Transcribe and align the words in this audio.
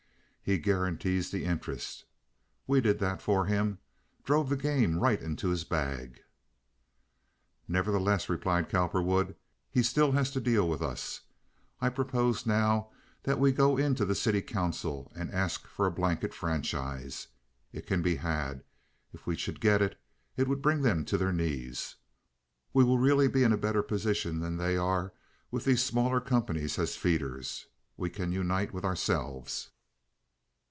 He 0.43 0.57
guarantees 0.57 1.29
the 1.31 1.45
interest. 1.45 2.03
We 2.67 2.81
did 2.81 2.99
that 2.99 3.21
for 3.21 3.45
him—drove 3.45 4.49
the 4.49 4.57
game 4.57 4.97
right 4.97 5.21
into 5.21 5.47
his 5.49 5.63
bag." 5.63 6.19
"Nevertheless," 7.69 8.27
replied 8.27 8.67
Cowperwood, 8.67 9.35
"he 9.69 9.81
still 9.81 10.11
has 10.11 10.27
us 10.27 10.33
to 10.33 10.41
deal 10.41 10.67
with. 10.67 10.81
I 11.79 11.89
propose 11.89 12.45
now 12.45 12.89
that 13.23 13.39
we 13.39 13.53
go 13.53 13.77
into 13.77 14.03
the 14.03 14.15
city 14.15 14.41
council 14.41 15.09
and 15.15 15.31
ask 15.31 15.67
for 15.67 15.85
a 15.85 15.91
blanket 15.91 16.33
franchise. 16.33 17.27
It 17.71 17.85
can 17.87 18.01
be 18.01 18.15
had. 18.17 18.63
If 19.13 19.25
we 19.25 19.37
should 19.37 19.61
get 19.61 19.81
it, 19.81 19.97
it 20.35 20.49
will 20.49 20.57
bring 20.57 20.81
them 20.81 21.05
to 21.05 21.17
their 21.17 21.31
knees. 21.31 21.95
We 22.73 22.83
will 22.83 22.97
really 22.99 23.29
be 23.29 23.43
in 23.43 23.53
a 23.53 23.57
better 23.57 23.83
position 23.83 24.39
than 24.41 24.57
they 24.57 24.75
are 24.75 25.13
with 25.49 25.63
these 25.63 25.83
smaller 25.83 26.19
companies 26.19 26.77
as 26.77 26.97
feeders. 26.97 27.67
We 27.95 28.09
can 28.09 28.33
unite 28.33 28.73
with 28.73 28.83
ourselves." 28.83 29.69